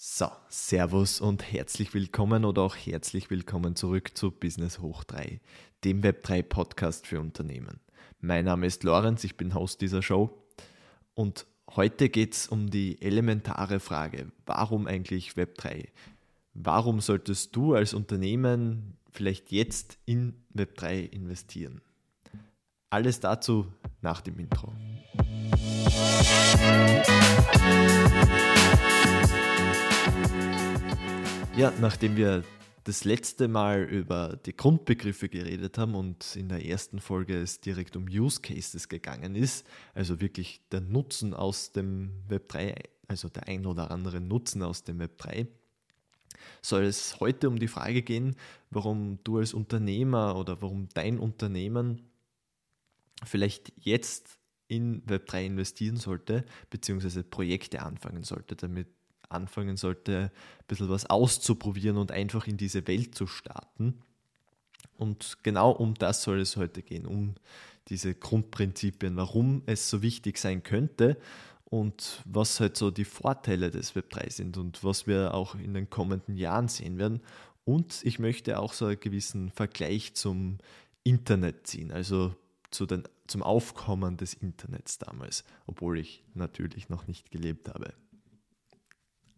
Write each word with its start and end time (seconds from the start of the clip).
So, 0.00 0.30
Servus 0.48 1.20
und 1.20 1.42
herzlich 1.52 1.92
willkommen 1.92 2.44
oder 2.44 2.62
auch 2.62 2.76
herzlich 2.76 3.30
willkommen 3.30 3.74
zurück 3.74 4.16
zu 4.16 4.30
Business 4.30 4.78
Hoch 4.78 5.02
3, 5.02 5.40
dem 5.82 6.02
Web3 6.02 6.44
Podcast 6.44 7.08
für 7.08 7.18
Unternehmen. 7.18 7.80
Mein 8.20 8.44
Name 8.44 8.68
ist 8.68 8.84
Lorenz, 8.84 9.24
ich 9.24 9.36
bin 9.36 9.56
Host 9.56 9.80
dieser 9.80 10.00
Show 10.00 10.30
und 11.14 11.46
heute 11.74 12.10
geht 12.10 12.34
es 12.34 12.46
um 12.46 12.70
die 12.70 13.02
elementare 13.02 13.80
Frage, 13.80 14.30
warum 14.46 14.86
eigentlich 14.86 15.32
Web3? 15.32 15.88
Warum 16.54 17.00
solltest 17.00 17.56
du 17.56 17.74
als 17.74 17.92
Unternehmen 17.92 18.96
vielleicht 19.10 19.50
jetzt 19.50 19.98
in 20.04 20.36
Web3 20.54 21.10
investieren? 21.10 21.80
Alles 22.88 23.18
dazu 23.18 23.66
nach 24.00 24.20
dem 24.20 24.38
Intro. 24.38 24.72
Ja, 31.58 31.72
nachdem 31.80 32.14
wir 32.14 32.44
das 32.84 33.02
letzte 33.02 33.48
Mal 33.48 33.82
über 33.82 34.38
die 34.46 34.56
Grundbegriffe 34.56 35.28
geredet 35.28 35.76
haben 35.76 35.96
und 35.96 36.36
in 36.36 36.48
der 36.48 36.64
ersten 36.64 37.00
Folge 37.00 37.36
es 37.36 37.60
direkt 37.60 37.96
um 37.96 38.04
Use 38.04 38.40
Cases 38.40 38.88
gegangen 38.88 39.34
ist, 39.34 39.66
also 39.92 40.20
wirklich 40.20 40.60
der 40.70 40.80
Nutzen 40.82 41.34
aus 41.34 41.72
dem 41.72 42.12
Web 42.28 42.48
3, 42.50 42.76
also 43.08 43.28
der 43.28 43.48
ein 43.48 43.66
oder 43.66 43.90
andere 43.90 44.20
Nutzen 44.20 44.62
aus 44.62 44.84
dem 44.84 45.00
Web 45.00 45.18
3, 45.18 45.48
soll 46.62 46.84
es 46.84 47.18
heute 47.18 47.48
um 47.48 47.58
die 47.58 47.66
Frage 47.66 48.02
gehen, 48.02 48.36
warum 48.70 49.18
du 49.24 49.38
als 49.38 49.52
Unternehmer 49.52 50.36
oder 50.36 50.62
warum 50.62 50.88
dein 50.94 51.18
Unternehmen 51.18 52.08
vielleicht 53.24 53.72
jetzt 53.76 54.38
in 54.68 55.02
Web 55.06 55.26
3 55.26 55.46
investieren 55.46 55.96
sollte, 55.96 56.44
beziehungsweise 56.70 57.24
Projekte 57.24 57.82
anfangen 57.82 58.22
sollte, 58.22 58.54
damit 58.54 58.86
anfangen 59.28 59.76
sollte, 59.76 60.30
ein 60.60 60.64
bisschen 60.66 60.88
was 60.88 61.06
auszuprobieren 61.06 61.96
und 61.96 62.12
einfach 62.12 62.46
in 62.46 62.56
diese 62.56 62.86
Welt 62.86 63.14
zu 63.14 63.26
starten. 63.26 64.00
Und 64.96 65.38
genau 65.42 65.70
um 65.70 65.94
das 65.94 66.22
soll 66.22 66.40
es 66.40 66.56
heute 66.56 66.82
gehen, 66.82 67.06
um 67.06 67.34
diese 67.88 68.14
Grundprinzipien, 68.14 69.16
warum 69.16 69.62
es 69.66 69.88
so 69.88 70.02
wichtig 70.02 70.38
sein 70.38 70.62
könnte 70.62 71.16
und 71.64 72.22
was 72.24 72.60
halt 72.60 72.76
so 72.76 72.90
die 72.90 73.04
Vorteile 73.04 73.70
des 73.70 73.94
Web3 73.94 74.30
sind 74.30 74.56
und 74.56 74.82
was 74.84 75.06
wir 75.06 75.34
auch 75.34 75.54
in 75.54 75.74
den 75.74 75.88
kommenden 75.88 76.36
Jahren 76.36 76.68
sehen 76.68 76.98
werden. 76.98 77.20
Und 77.64 78.00
ich 78.04 78.18
möchte 78.18 78.58
auch 78.58 78.72
so 78.72 78.86
einen 78.86 79.00
gewissen 79.00 79.50
Vergleich 79.50 80.14
zum 80.14 80.58
Internet 81.04 81.66
ziehen, 81.66 81.92
also 81.92 82.34
zu 82.70 82.86
den, 82.86 83.04
zum 83.26 83.42
Aufkommen 83.42 84.16
des 84.16 84.34
Internets 84.34 84.98
damals, 84.98 85.44
obwohl 85.66 85.98
ich 85.98 86.24
natürlich 86.34 86.88
noch 86.88 87.06
nicht 87.06 87.30
gelebt 87.30 87.68
habe. 87.68 87.94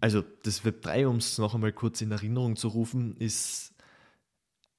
Also 0.00 0.22
das 0.42 0.64
Web 0.64 0.82
3, 0.82 1.06
um 1.08 1.16
es 1.16 1.36
noch 1.38 1.54
einmal 1.54 1.72
kurz 1.72 2.00
in 2.00 2.10
Erinnerung 2.10 2.56
zu 2.56 2.68
rufen, 2.68 3.16
ist 3.16 3.74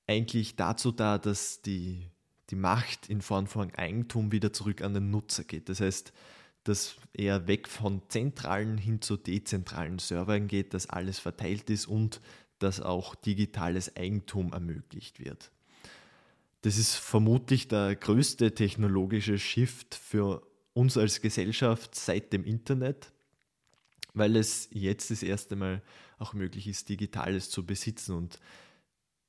eigentlich 0.08 0.56
dazu 0.56 0.92
da, 0.92 1.18
dass 1.18 1.62
die, 1.62 2.10
die 2.50 2.56
Macht 2.56 3.08
in 3.08 3.22
Form 3.22 3.48
von 3.48 3.74
Eigentum 3.76 4.32
wieder 4.32 4.52
zurück 4.52 4.82
an 4.82 4.94
den 4.94 5.12
Nutzer 5.12 5.44
geht. 5.44 5.70
Das 5.70 5.80
heißt, 5.80 6.12
dass 6.64 6.96
er 7.14 7.48
weg 7.48 7.68
von 7.68 8.02
zentralen 8.10 8.78
hin 8.78 9.02
zu 9.02 9.18
dezentralen 9.18 10.00
Servern 10.00 10.48
geht, 10.48 10.74
dass 10.74 10.90
alles 10.90 11.20
verteilt 11.20 11.70
ist 11.70 11.88
und 11.88 12.20
dass 12.60 12.82
auch 12.82 13.16
digitales 13.16 13.96
Eigentum 13.96 14.54
ermöglicht 14.54 15.20
wird. 15.20 15.52
Das 16.62 16.78
ist 16.78 16.96
vermutlich 16.96 17.68
der 17.68 17.96
größte 17.96 18.54
technologische 18.54 19.40
Shift 19.40 19.96
für 19.96 20.44
uns 20.74 20.98
als 20.98 21.22
Gesellschaft 21.22 21.96
seit 21.96 22.34
dem 22.34 22.44
Internet 22.44 23.12
weil 24.14 24.36
es 24.36 24.70
jetzt 24.72 25.12
das 25.12 25.24
erste 25.24 25.56
Mal 25.56 25.82
auch 26.18 26.34
möglich 26.34 26.68
ist, 26.68 26.90
Digitales 26.90 27.50
zu 27.50 27.66
besitzen 27.66 28.16
und 28.16 28.40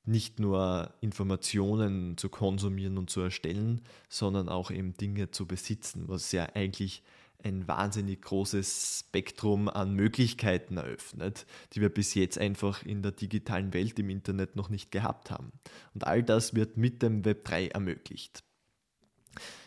nicht 0.05 0.41
nur 0.41 0.93
Informationen 1.01 2.17
zu 2.17 2.29
konsumieren 2.29 2.99
und 2.99 3.09
zu 3.09 3.21
erstellen, 3.21 3.83
sondern 4.09 4.49
auch 4.49 4.71
eben 4.71 4.95
Dinge 4.95 5.31
zu 5.31 5.47
besitzen, 5.47 6.09
was 6.09 6.33
ja 6.33 6.47
eigentlich 6.55 7.03
ein 7.45 7.67
wahnsinnig 7.67 8.23
großes 8.23 9.05
Spektrum 9.07 9.69
an 9.69 9.95
Möglichkeiten 9.95 10.77
eröffnet, 10.77 11.47
die 11.73 11.81
wir 11.81 11.89
bis 11.89 12.15
jetzt 12.15 12.39
einfach 12.39 12.85
in 12.85 13.03
der 13.03 13.13
digitalen 13.13 13.75
Welt 13.75 13.99
im 13.99 14.11
Internet 14.11 14.57
noch 14.57 14.69
nicht 14.69 14.91
gehabt 14.91 15.31
haben. 15.31 15.53
Und 15.95 16.07
all 16.07 16.23
das 16.23 16.55
wird 16.55 16.77
mit 16.77 17.03
dem 17.03 17.25
Web 17.25 17.45
3 17.45 17.69
ermöglicht. 17.69 18.45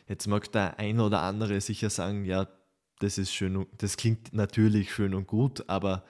Jetzt 0.07 0.27
mag 0.27 0.51
der 0.51 0.79
ein 0.79 0.99
oder 0.99 1.21
andere 1.21 1.59
sicher 1.59 1.89
sagen, 1.89 2.25
ja, 2.25 2.47
das 2.99 3.17
ist 3.17 3.33
schön, 3.33 3.65
das 3.77 3.97
klingt 3.97 4.33
natürlich 4.33 4.93
schön 4.93 5.13
und 5.13 5.27
gut, 5.27 5.69
aber 5.69 6.03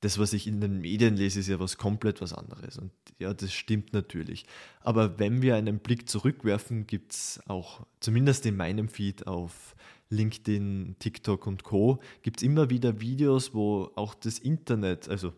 das, 0.00 0.18
was 0.18 0.32
ich 0.32 0.46
in 0.46 0.60
den 0.60 0.80
Medien 0.80 1.16
lese, 1.16 1.40
ist 1.40 1.48
ja 1.48 1.60
was 1.60 1.76
komplett 1.76 2.22
was 2.22 2.32
anderes. 2.32 2.78
Und 2.78 2.90
ja, 3.18 3.34
das 3.34 3.52
stimmt 3.52 3.92
natürlich. 3.92 4.46
Aber 4.80 5.18
wenn 5.18 5.42
wir 5.42 5.56
einen 5.56 5.78
Blick 5.78 6.08
zurückwerfen, 6.08 6.86
gibt 6.86 7.12
es 7.12 7.40
auch, 7.46 7.84
zumindest 8.00 8.46
in 8.46 8.56
meinem 8.56 8.88
Feed 8.88 9.26
auf 9.26 9.76
LinkedIn, 10.08 10.96
TikTok 10.98 11.46
und 11.46 11.64
Co., 11.64 12.00
gibt 12.22 12.40
es 12.40 12.42
immer 12.42 12.70
wieder 12.70 13.00
Videos, 13.00 13.52
wo 13.52 13.90
auch 13.94 14.14
das 14.14 14.38
Internet, 14.38 15.08
also 15.08 15.34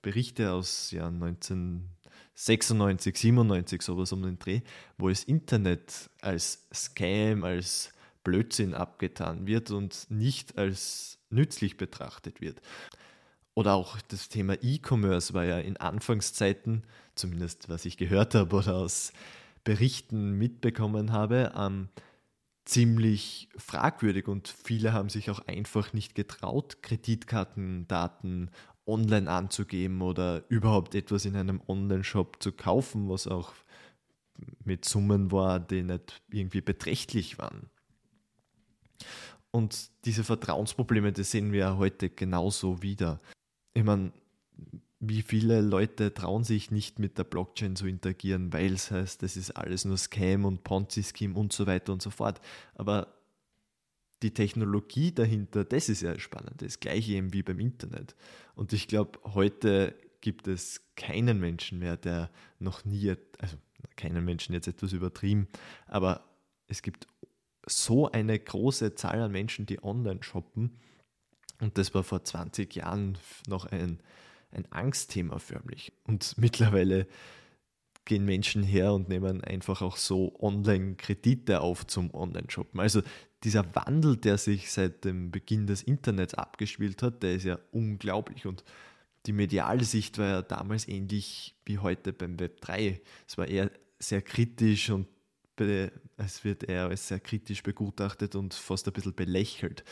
Berichte 0.00 0.52
aus 0.52 0.92
Jahr 0.92 1.08
1996, 1.08 3.18
97, 3.18 3.82
sowas 3.82 4.12
um 4.12 4.22
den 4.22 4.38
Dreh, 4.38 4.62
wo 4.96 5.10
das 5.10 5.24
Internet 5.24 6.08
als 6.22 6.66
Scam, 6.72 7.44
als 7.44 7.92
Blödsinn 8.24 8.74
abgetan 8.74 9.46
wird 9.46 9.70
und 9.70 10.06
nicht 10.10 10.58
als 10.58 11.18
nützlich 11.30 11.76
betrachtet 11.76 12.40
wird. 12.40 12.60
Oder 13.54 13.74
auch 13.74 14.00
das 14.08 14.28
Thema 14.28 14.54
E-Commerce 14.62 15.34
war 15.34 15.44
ja 15.44 15.58
in 15.58 15.76
Anfangszeiten, 15.76 16.84
zumindest 17.14 17.68
was 17.68 17.84
ich 17.84 17.96
gehört 17.96 18.34
habe 18.34 18.56
oder 18.56 18.76
aus 18.76 19.12
Berichten 19.64 20.32
mitbekommen 20.38 21.12
habe, 21.12 21.52
ähm, 21.56 21.88
ziemlich 22.64 23.48
fragwürdig 23.56 24.28
und 24.28 24.48
viele 24.48 24.92
haben 24.92 25.08
sich 25.08 25.30
auch 25.30 25.40
einfach 25.46 25.92
nicht 25.92 26.14
getraut, 26.14 26.82
Kreditkartendaten 26.82 28.50
online 28.86 29.30
anzugeben 29.30 30.02
oder 30.02 30.44
überhaupt 30.48 30.94
etwas 30.94 31.24
in 31.24 31.36
einem 31.36 31.60
Online-Shop 31.66 32.42
zu 32.42 32.52
kaufen, 32.52 33.08
was 33.08 33.26
auch 33.26 33.52
mit 34.64 34.84
Summen 34.84 35.32
war, 35.32 35.60
die 35.60 35.82
nicht 35.82 36.22
irgendwie 36.30 36.60
beträchtlich 36.60 37.38
waren. 37.38 37.70
Und 39.50 39.90
diese 40.04 40.24
Vertrauensprobleme, 40.24 41.12
die 41.12 41.24
sehen 41.24 41.52
wir 41.52 41.76
heute 41.76 42.08
genauso 42.08 42.82
wieder. 42.82 43.18
Ich 43.74 43.84
meine, 43.84 44.12
wie 45.00 45.22
viele 45.22 45.60
Leute 45.62 46.12
trauen 46.12 46.44
sich 46.44 46.70
nicht 46.70 46.98
mit 46.98 47.18
der 47.18 47.24
Blockchain 47.24 47.74
zu 47.74 47.86
interagieren, 47.86 48.52
weil 48.52 48.74
es 48.74 48.90
heißt, 48.90 49.22
das 49.22 49.36
ist 49.36 49.52
alles 49.52 49.84
nur 49.84 49.96
Scam 49.96 50.44
und 50.44 50.62
Ponzi-Scheme 50.62 51.34
und 51.34 51.52
so 51.52 51.66
weiter 51.66 51.92
und 51.92 52.02
so 52.02 52.10
fort. 52.10 52.40
Aber 52.74 53.14
die 54.22 54.34
Technologie 54.34 55.12
dahinter, 55.12 55.64
das 55.64 55.88
ist 55.88 56.02
ja 56.02 56.18
spannend. 56.18 56.60
Das 56.60 56.80
gleiche 56.80 57.12
eben 57.12 57.32
wie 57.32 57.42
beim 57.42 57.58
Internet. 57.58 58.14
Und 58.54 58.74
ich 58.74 58.86
glaube, 58.88 59.18
heute 59.24 59.94
gibt 60.20 60.46
es 60.46 60.82
keinen 60.96 61.40
Menschen 61.40 61.78
mehr, 61.78 61.96
der 61.96 62.30
noch 62.58 62.84
nie, 62.84 63.14
also 63.38 63.56
keinen 63.96 64.22
Menschen 64.24 64.52
jetzt 64.52 64.68
etwas 64.68 64.92
übertrieben, 64.92 65.48
aber 65.86 66.24
es 66.66 66.82
gibt 66.82 67.06
so 67.70 68.10
eine 68.10 68.38
große 68.38 68.94
Zahl 68.94 69.20
an 69.20 69.32
Menschen, 69.32 69.66
die 69.66 69.82
online 69.82 70.22
shoppen. 70.22 70.78
Und 71.60 71.78
das 71.78 71.94
war 71.94 72.04
vor 72.04 72.24
20 72.24 72.74
Jahren 72.74 73.18
noch 73.46 73.66
ein, 73.66 74.00
ein 74.50 74.70
Angstthema 74.70 75.38
förmlich. 75.38 75.92
Und 76.04 76.34
mittlerweile 76.38 77.06
gehen 78.04 78.24
Menschen 78.24 78.62
her 78.62 78.92
und 78.92 79.08
nehmen 79.08 79.44
einfach 79.44 79.82
auch 79.82 79.96
so 79.96 80.34
Online-Kredite 80.40 81.60
auf 81.60 81.86
zum 81.86 82.12
Online-Shoppen. 82.12 82.80
Also 82.80 83.02
dieser 83.44 83.74
Wandel, 83.74 84.16
der 84.16 84.38
sich 84.38 84.72
seit 84.72 85.04
dem 85.04 85.30
Beginn 85.30 85.66
des 85.66 85.82
Internets 85.82 86.34
abgespielt 86.34 87.02
hat, 87.02 87.22
der 87.22 87.34
ist 87.34 87.44
ja 87.44 87.58
unglaublich. 87.70 88.46
Und 88.46 88.64
die 89.26 89.32
mediale 89.32 89.84
Sicht 89.84 90.18
war 90.18 90.26
ja 90.26 90.42
damals 90.42 90.88
ähnlich 90.88 91.54
wie 91.64 91.78
heute 91.78 92.12
beim 92.12 92.40
Web 92.40 92.60
3. 92.62 93.00
Es 93.28 93.38
war 93.38 93.46
eher 93.46 93.70
sehr 93.98 94.22
kritisch 94.22 94.90
und 94.90 95.06
es 96.16 96.44
wird 96.44 96.64
eher 96.64 96.86
als 96.86 97.08
sehr 97.08 97.20
kritisch 97.20 97.62
begutachtet 97.62 98.34
und 98.34 98.54
fast 98.54 98.86
ein 98.86 98.92
bisschen 98.92 99.14
belächelt. 99.14 99.84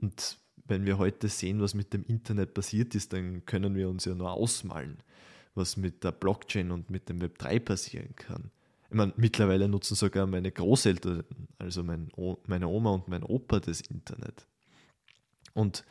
Und 0.00 0.38
wenn 0.64 0.86
wir 0.86 0.98
heute 0.98 1.28
sehen, 1.28 1.60
was 1.60 1.74
mit 1.74 1.92
dem 1.92 2.04
Internet 2.04 2.54
passiert 2.54 2.94
ist, 2.94 3.12
dann 3.12 3.44
können 3.44 3.74
wir 3.74 3.88
uns 3.88 4.04
ja 4.04 4.14
nur 4.14 4.32
ausmalen, 4.32 5.02
was 5.54 5.76
mit 5.76 6.04
der 6.04 6.12
Blockchain 6.12 6.70
und 6.70 6.90
mit 6.90 7.08
dem 7.08 7.20
Web 7.20 7.38
3 7.38 7.58
passieren 7.58 8.14
kann. 8.16 8.50
Ich 8.88 8.96
meine, 8.96 9.12
mittlerweile 9.16 9.68
nutzen 9.68 9.94
sogar 9.94 10.26
meine 10.26 10.50
Großeltern, 10.50 11.24
also 11.58 11.84
mein 11.84 12.10
meine 12.46 12.66
Oma 12.66 12.90
und 12.90 13.08
mein 13.08 13.22
Opa, 13.22 13.60
das 13.60 13.80
Internet. 13.82 14.46
Und 15.54 15.84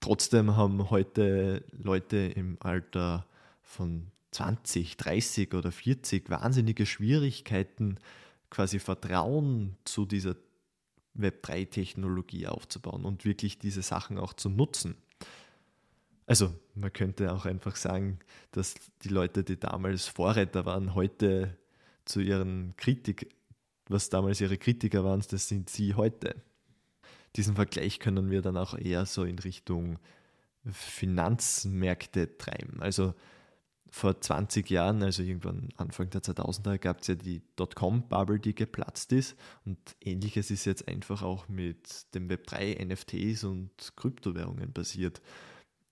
trotzdem 0.00 0.56
haben 0.56 0.90
heute 0.90 1.64
Leute 1.70 2.16
im 2.16 2.58
Alter 2.60 3.26
von 3.62 4.10
20, 4.36 4.98
30 4.98 5.54
oder 5.54 5.72
40 5.72 6.28
wahnsinnige 6.28 6.84
Schwierigkeiten, 6.84 7.96
quasi 8.50 8.78
Vertrauen 8.78 9.76
zu 9.84 10.04
dieser 10.04 10.36
Web3-Technologie 11.18 12.46
aufzubauen 12.46 13.06
und 13.06 13.24
wirklich 13.24 13.58
diese 13.58 13.80
Sachen 13.80 14.18
auch 14.18 14.34
zu 14.34 14.50
nutzen. 14.50 14.96
Also 16.26 16.52
man 16.74 16.92
könnte 16.92 17.32
auch 17.32 17.46
einfach 17.46 17.76
sagen, 17.76 18.18
dass 18.50 18.74
die 19.02 19.08
Leute, 19.08 19.42
die 19.42 19.58
damals 19.58 20.06
Vorreiter 20.06 20.66
waren, 20.66 20.94
heute 20.94 21.56
zu 22.04 22.20
ihren 22.20 22.74
Kritik, 22.76 23.34
was 23.88 24.10
damals 24.10 24.42
ihre 24.42 24.58
Kritiker 24.58 25.02
waren, 25.02 25.22
das 25.30 25.48
sind 25.48 25.70
sie 25.70 25.94
heute. 25.94 26.34
Diesen 27.36 27.54
Vergleich 27.54 28.00
können 28.00 28.30
wir 28.30 28.42
dann 28.42 28.58
auch 28.58 28.76
eher 28.76 29.06
so 29.06 29.24
in 29.24 29.38
Richtung 29.38 29.98
Finanzmärkte 30.70 32.36
treiben. 32.36 32.82
Also 32.82 33.14
vor 33.96 34.20
20 34.20 34.68
Jahren, 34.68 35.02
also 35.02 35.22
irgendwann 35.22 35.70
Anfang 35.78 36.10
der 36.10 36.20
2000er, 36.22 36.76
gab 36.76 37.00
es 37.00 37.06
ja 37.06 37.14
die 37.14 37.40
Dotcom-Bubble, 37.56 38.38
die 38.38 38.54
geplatzt 38.54 39.10
ist. 39.12 39.36
Und 39.64 39.78
ähnliches 40.02 40.50
ist 40.50 40.66
jetzt 40.66 40.86
einfach 40.86 41.22
auch 41.22 41.48
mit 41.48 42.14
dem 42.14 42.28
Web3, 42.28 42.84
NFTs 42.84 43.44
und 43.44 43.70
Kryptowährungen 43.96 44.74
passiert. 44.74 45.22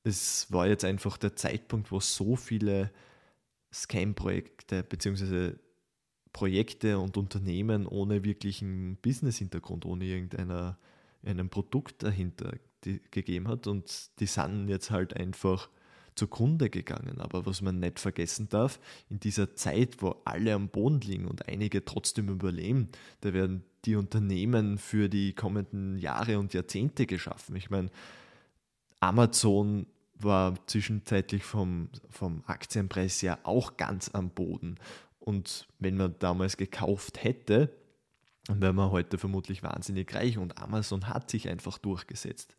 Es 0.03 0.53
war 0.53 0.67
jetzt 0.67 0.85
einfach 0.85 1.17
der 1.17 1.35
Zeitpunkt, 1.35 1.91
wo 1.93 1.99
so 1.99 2.37
viele 2.37 2.91
Scam-Projekte 3.73 4.83
bzw. 4.83 5.55
Projekte 6.35 6.99
und 6.99 7.17
Unternehmen 7.17 7.87
ohne 7.87 8.23
wirklichen 8.23 8.99
Business-Hintergrund, 9.01 9.87
ohne 9.87 10.05
irgendeiner 10.05 10.77
Produkt 11.49 12.03
dahinter 12.03 12.53
gegeben 12.83 13.49
hat 13.49 13.67
und 13.67 14.11
die 14.21 14.27
sind 14.27 14.69
jetzt 14.69 14.91
halt 14.91 15.17
einfach 15.17 15.71
zugrunde 16.15 16.71
gegangen. 16.71 17.21
Aber 17.21 17.47
was 17.47 17.63
man 17.63 17.81
nicht 17.81 17.99
vergessen 17.99 18.49
darf, 18.49 18.81
in 19.09 19.21
dieser 19.21 19.55
Zeit, 19.55 20.01
wo 20.01 20.17
alle 20.25 20.55
am 20.55 20.69
Boden 20.69 21.01
liegen 21.01 21.27
und 21.27 21.49
einige 21.49 21.85
trotzdem 21.85 22.29
überleben, 22.29 22.89
da 23.21 23.33
werden 23.33 23.65
die 23.85 23.97
Unternehmen 23.97 24.79
für 24.79 25.09
die 25.09 25.35
kommenden 25.35 25.99
Jahre 25.99 26.39
und 26.39 26.55
Jahrzehnte 26.55 27.07
geschaffen. 27.07 27.57
Ich 27.57 27.71
meine, 27.71 27.91
Amazon 29.01 29.87
war 30.15 30.55
zwischenzeitlich 30.67 31.43
vom, 31.45 31.91
vom 32.09 32.43
Aktienpreis 32.47 33.21
ja 33.21 33.39
auch 33.43 33.77
ganz 33.77 34.11
am 34.11 34.31
Boden. 34.31 34.77
Und 35.19 35.67
wenn 35.79 35.97
man 35.97 36.15
damals 36.19 36.57
gekauft 36.57 37.23
hätte, 37.23 37.75
dann 38.47 38.61
wäre 38.61 38.73
man 38.75 38.91
heute 38.91 39.19
vermutlich 39.19 39.63
wahnsinnig 39.63 40.15
reich 40.15 40.37
und 40.37 40.59
Amazon 40.59 41.09
hat 41.09 41.31
sich 41.31 41.49
einfach 41.49 41.79
durchgesetzt. 41.79 42.57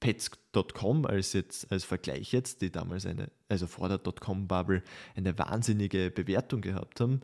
Pets.com 0.00 1.06
als 1.06 1.32
jetzt 1.32 1.70
als 1.72 1.84
Vergleich 1.84 2.32
jetzt, 2.32 2.62
die 2.62 2.70
damals 2.70 3.06
eine, 3.06 3.30
also 3.48 3.66
vor 3.66 3.88
der 3.88 3.98
Dotcom-Bubble, 3.98 4.82
eine 5.16 5.38
wahnsinnige 5.38 6.10
Bewertung 6.10 6.60
gehabt 6.60 7.00
haben, 7.00 7.20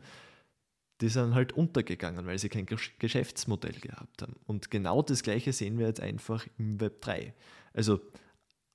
die 1.01 1.09
sind 1.09 1.35
halt 1.35 1.53
untergegangen, 1.53 2.25
weil 2.25 2.39
sie 2.39 2.49
kein 2.49 2.65
Geschäftsmodell 2.65 3.79
gehabt 3.79 4.21
haben. 4.21 4.35
Und 4.45 4.71
genau 4.71 5.01
das 5.01 5.23
Gleiche 5.23 5.51
sehen 5.51 5.77
wir 5.77 5.87
jetzt 5.87 5.99
einfach 5.99 6.47
im 6.57 6.79
Web 6.79 7.01
3. 7.01 7.33
Also 7.73 7.99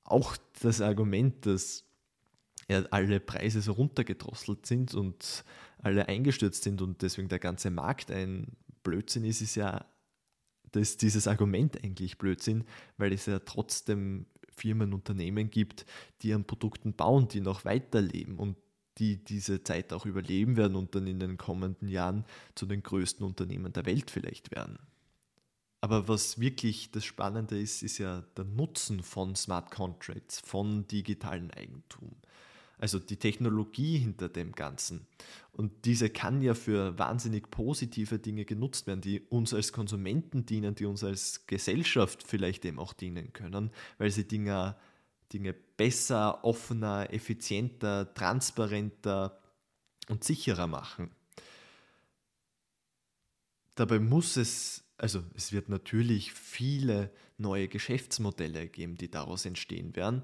auch 0.04 0.36
das 0.60 0.80
Argument, 0.80 1.46
dass 1.46 1.84
alle 2.90 3.20
Preise 3.20 3.62
so 3.62 3.72
runtergedrosselt 3.72 4.66
sind 4.66 4.94
und 4.94 5.44
alle 5.78 6.08
eingestürzt 6.08 6.62
sind 6.62 6.82
und 6.82 7.02
deswegen 7.02 7.28
der 7.28 7.38
ganze 7.38 7.70
Markt 7.70 8.10
ein 8.10 8.56
Blödsinn 8.82 9.24
ist, 9.24 9.40
ist 9.40 9.54
ja 9.54 9.86
dass 10.72 10.96
dieses 10.96 11.26
Argument 11.26 11.82
eigentlich 11.82 12.18
Blödsinn, 12.18 12.64
weil 12.96 13.12
es 13.12 13.26
ja 13.26 13.38
trotzdem 13.40 14.26
Firmen, 14.48 14.92
Unternehmen 14.92 15.50
gibt, 15.50 15.86
die 16.22 16.34
an 16.34 16.44
Produkten 16.44 16.92
bauen, 16.92 17.28
die 17.28 17.40
noch 17.40 17.64
weiterleben 17.64 18.38
und 18.38 18.56
die 18.98 19.24
diese 19.24 19.62
Zeit 19.62 19.92
auch 19.92 20.04
überleben 20.04 20.56
werden 20.56 20.76
und 20.76 20.94
dann 20.94 21.06
in 21.06 21.20
den 21.20 21.38
kommenden 21.38 21.88
Jahren 21.88 22.24
zu 22.54 22.66
den 22.66 22.82
größten 22.82 23.24
Unternehmen 23.24 23.72
der 23.72 23.86
Welt 23.86 24.10
vielleicht 24.10 24.50
werden. 24.50 24.78
Aber 25.80 26.08
was 26.08 26.38
wirklich 26.38 26.90
das 26.90 27.06
Spannende 27.06 27.58
ist, 27.58 27.82
ist 27.82 27.96
ja 27.98 28.22
der 28.36 28.44
Nutzen 28.44 29.02
von 29.02 29.34
Smart 29.34 29.70
Contracts, 29.70 30.40
von 30.40 30.86
digitalen 30.86 31.50
Eigentum 31.52 32.16
also 32.80 32.98
die 32.98 33.16
Technologie 33.16 33.98
hinter 33.98 34.28
dem 34.28 34.52
Ganzen. 34.52 35.06
Und 35.52 35.84
diese 35.84 36.08
kann 36.08 36.40
ja 36.40 36.54
für 36.54 36.98
wahnsinnig 36.98 37.50
positive 37.50 38.18
Dinge 38.18 38.44
genutzt 38.46 38.86
werden, 38.86 39.02
die 39.02 39.20
uns 39.20 39.52
als 39.52 39.72
Konsumenten 39.72 40.46
dienen, 40.46 40.74
die 40.74 40.86
uns 40.86 41.04
als 41.04 41.46
Gesellschaft 41.46 42.22
vielleicht 42.22 42.64
eben 42.64 42.78
auch 42.78 42.94
dienen 42.94 43.32
können, 43.32 43.70
weil 43.98 44.10
sie 44.10 44.26
Dinge, 44.26 44.76
Dinge 45.32 45.52
besser, 45.52 46.42
offener, 46.44 47.12
effizienter, 47.12 48.14
transparenter 48.14 49.38
und 50.08 50.24
sicherer 50.24 50.66
machen. 50.66 51.10
Dabei 53.74 53.98
muss 53.98 54.36
es, 54.36 54.84
also 54.96 55.22
es 55.34 55.52
wird 55.52 55.68
natürlich 55.68 56.32
viele 56.32 57.10
neue 57.36 57.68
Geschäftsmodelle 57.68 58.68
geben, 58.68 58.96
die 58.96 59.10
daraus 59.10 59.44
entstehen 59.44 59.94
werden 59.96 60.22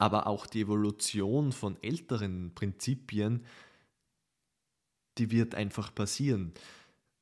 aber 0.00 0.26
auch 0.26 0.46
die 0.46 0.62
Evolution 0.62 1.52
von 1.52 1.76
älteren 1.82 2.52
Prinzipien, 2.54 3.44
die 5.18 5.30
wird 5.30 5.54
einfach 5.54 5.94
passieren. 5.94 6.52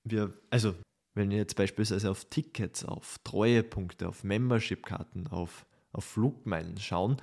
Wir, 0.05 0.33
also, 0.49 0.77
wenn 1.15 1.31
wir 1.31 1.39
jetzt 1.39 1.57
beispielsweise 1.57 2.09
auf 2.09 2.27
Tickets, 2.27 2.85
auf 2.85 3.19
Treuepunkte, 3.25 4.09
auf 4.09 4.23
Membership-Karten, 4.23 5.27
auf, 5.27 5.67
auf 5.91 6.05
Flugmeilen 6.05 6.79
schauen, 6.79 7.17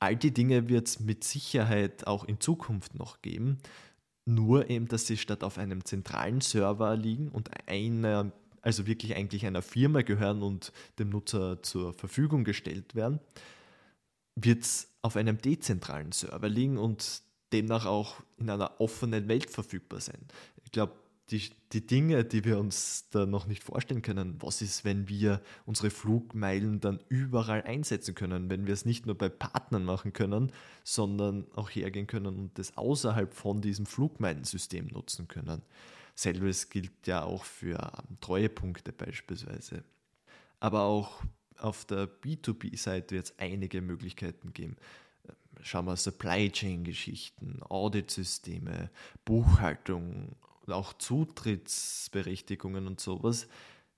all 0.00 0.16
die 0.16 0.34
Dinge 0.34 0.68
wird 0.68 0.88
es 0.88 0.98
mit 0.98 1.22
Sicherheit 1.22 2.08
auch 2.08 2.24
in 2.24 2.40
Zukunft 2.40 2.96
noch 2.96 3.22
geben. 3.22 3.58
Nur 4.24 4.68
eben, 4.68 4.88
dass 4.88 5.06
sie 5.06 5.16
statt 5.16 5.44
auf 5.44 5.58
einem 5.58 5.84
zentralen 5.84 6.40
Server 6.40 6.96
liegen 6.96 7.28
und 7.28 7.50
einer, 7.68 8.32
also 8.62 8.88
wirklich 8.88 9.14
eigentlich 9.14 9.46
einer 9.46 9.62
Firma 9.62 10.02
gehören 10.02 10.42
und 10.42 10.72
dem 10.98 11.10
Nutzer 11.10 11.62
zur 11.62 11.94
Verfügung 11.94 12.42
gestellt 12.42 12.96
werden, 12.96 13.20
wird 14.46 14.62
es 14.62 14.88
auf 15.02 15.16
einem 15.16 15.38
dezentralen 15.38 16.12
Server 16.12 16.48
liegen 16.48 16.78
und 16.78 17.22
demnach 17.52 17.84
auch 17.84 18.22
in 18.38 18.48
einer 18.48 18.80
offenen 18.80 19.28
Welt 19.28 19.50
verfügbar 19.50 20.00
sein. 20.00 20.26
Ich 20.64 20.72
glaube, 20.72 20.94
die, 21.30 21.50
die 21.72 21.84
Dinge, 21.84 22.24
die 22.24 22.44
wir 22.44 22.58
uns 22.58 23.08
da 23.10 23.26
noch 23.26 23.46
nicht 23.46 23.64
vorstellen 23.64 24.02
können, 24.02 24.36
was 24.40 24.62
ist, 24.62 24.84
wenn 24.84 25.08
wir 25.08 25.42
unsere 25.64 25.90
Flugmeilen 25.90 26.80
dann 26.80 27.00
überall 27.08 27.62
einsetzen 27.62 28.14
können, 28.14 28.48
wenn 28.48 28.66
wir 28.66 28.74
es 28.74 28.84
nicht 28.84 29.06
nur 29.06 29.18
bei 29.18 29.28
Partnern 29.28 29.84
machen 29.84 30.12
können, 30.12 30.52
sondern 30.84 31.46
auch 31.54 31.68
hergehen 31.70 32.06
können 32.06 32.26
und 32.26 32.58
das 32.58 32.76
außerhalb 32.76 33.34
von 33.34 33.60
diesem 33.60 33.86
Flugmeilensystem 33.86 34.86
nutzen 34.86 35.26
können. 35.26 35.62
Selbes 36.14 36.70
gilt 36.70 37.06
ja 37.06 37.24
auch 37.24 37.44
für 37.44 37.92
Treuepunkte 38.20 38.92
beispielsweise. 38.92 39.82
Aber 40.60 40.82
auch 40.82 41.22
auf 41.58 41.84
der 41.84 42.08
B2B-Seite 42.08 43.14
wird 43.14 43.26
es 43.26 43.38
einige 43.38 43.80
Möglichkeiten 43.80 44.52
geben. 44.52 44.76
Schauen 45.62 45.86
wir 45.86 45.96
Supply 45.96 46.50
Chain-Geschichten, 46.50 47.60
Auditsysteme, 47.62 48.90
Buchhaltung, 49.24 50.36
auch 50.66 50.92
Zutrittsberechtigungen 50.94 52.86
und 52.86 53.00
sowas. 53.00 53.48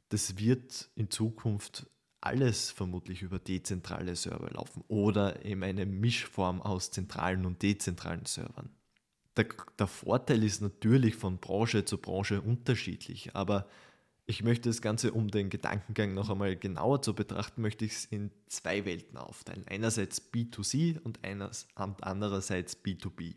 Das 0.08 0.38
wird 0.38 0.88
in 0.94 1.10
Zukunft 1.10 1.86
alles 2.20 2.70
vermutlich 2.70 3.22
über 3.22 3.38
dezentrale 3.38 4.16
Server 4.16 4.50
laufen 4.50 4.82
oder 4.88 5.44
eben 5.44 5.62
eine 5.62 5.86
Mischform 5.86 6.60
aus 6.60 6.90
zentralen 6.90 7.46
und 7.46 7.62
dezentralen 7.62 8.26
Servern. 8.26 8.70
Der, 9.36 9.46
der 9.78 9.86
Vorteil 9.86 10.42
ist 10.42 10.60
natürlich 10.60 11.14
von 11.14 11.38
Branche 11.38 11.84
zu 11.84 11.98
Branche 11.98 12.40
unterschiedlich, 12.40 13.36
aber 13.36 13.68
ich 14.28 14.42
möchte 14.42 14.68
das 14.68 14.82
Ganze, 14.82 15.12
um 15.12 15.30
den 15.30 15.48
Gedankengang 15.48 16.12
noch 16.12 16.28
einmal 16.28 16.54
genauer 16.54 17.00
zu 17.00 17.14
betrachten, 17.14 17.62
möchte 17.62 17.86
ich 17.86 17.92
es 17.92 18.04
in 18.04 18.30
zwei 18.46 18.84
Welten 18.84 19.16
aufteilen. 19.16 19.64
Einerseits 19.66 20.20
B2C 20.32 21.00
und 21.00 21.20
andererseits 21.24 22.76
B2B. 22.84 23.34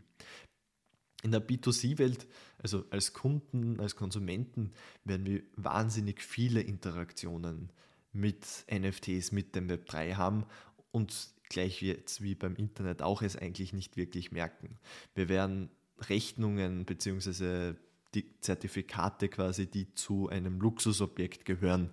In 1.24 1.32
der 1.32 1.48
B2C-Welt, 1.48 2.28
also 2.62 2.84
als 2.90 3.14
Kunden, 3.14 3.80
als 3.80 3.96
Konsumenten, 3.96 4.74
werden 5.06 5.26
wir 5.26 5.44
wahnsinnig 5.56 6.22
viele 6.22 6.60
Interaktionen 6.60 7.72
mit 8.12 8.46
NFTs, 8.70 9.32
mit 9.32 9.56
dem 9.56 9.70
Web3 9.70 10.16
haben 10.16 10.46
und 10.92 11.30
gleich 11.48 11.82
jetzt 11.82 12.22
wie 12.22 12.36
beim 12.36 12.56
Internet 12.56 13.02
auch 13.02 13.22
es 13.22 13.38
eigentlich 13.38 13.72
nicht 13.72 13.96
wirklich 13.96 14.34
merken. 14.34 14.78
Wir 15.16 15.30
werden 15.30 15.70
Rechnungen 16.10 16.84
bzw 16.84 17.76
die 18.14 18.40
Zertifikate 18.42 19.30
quasi, 19.30 19.68
die 19.68 19.94
zu 19.94 20.30
einem 20.30 20.60
Luxusobjekt 20.60 21.46
gehören, 21.46 21.92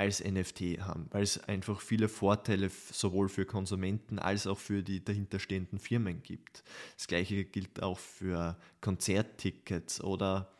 als 0.00 0.24
NFT 0.24 0.80
haben, 0.80 1.08
weil 1.10 1.22
es 1.22 1.44
einfach 1.44 1.82
viele 1.82 2.08
Vorteile 2.08 2.70
sowohl 2.90 3.28
für 3.28 3.44
Konsumenten 3.44 4.18
als 4.18 4.46
auch 4.46 4.58
für 4.58 4.82
die 4.82 5.04
dahinterstehenden 5.04 5.78
Firmen 5.78 6.22
gibt. 6.22 6.64
Das 6.96 7.06
gleiche 7.06 7.44
gilt 7.44 7.82
auch 7.82 7.98
für 7.98 8.56
Konzerttickets 8.80 10.02
oder 10.02 10.50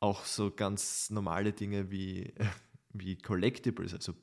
auch 0.00 0.24
so 0.24 0.50
ganz 0.50 1.10
normale 1.10 1.52
Dinge 1.52 1.90
wie, 1.90 2.32
wie 2.94 3.18
Collectibles, 3.18 3.92
also 3.92 4.14